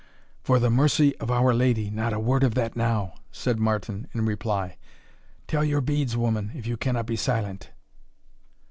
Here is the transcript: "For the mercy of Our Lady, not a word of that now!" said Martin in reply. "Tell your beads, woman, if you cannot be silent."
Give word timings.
"For 0.41 0.57
the 0.57 0.71
mercy 0.71 1.15
of 1.17 1.29
Our 1.29 1.53
Lady, 1.53 1.91
not 1.91 2.11
a 2.11 2.19
word 2.19 2.43
of 2.43 2.55
that 2.55 2.75
now!" 2.75 3.13
said 3.31 3.59
Martin 3.59 4.07
in 4.15 4.25
reply. 4.25 4.77
"Tell 5.45 5.63
your 5.63 5.79
beads, 5.79 6.17
woman, 6.17 6.49
if 6.55 6.65
you 6.65 6.75
cannot 6.75 7.05
be 7.05 7.15
silent." 7.15 7.69